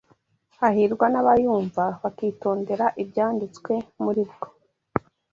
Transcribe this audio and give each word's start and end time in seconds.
hahirwa 0.59 1.05
n’abayumva, 1.13 1.83
bakitondera 2.01 2.85
ibyanditswe 3.01 3.73
muri 4.03 4.23
bwo 4.31 4.47